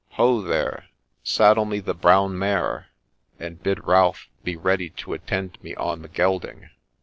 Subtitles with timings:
[0.13, 0.85] Ho, there!—
[1.23, 2.87] saddle me the brown mare,
[3.37, 6.71] and bid Ralph be ready to attend me on the gelding.'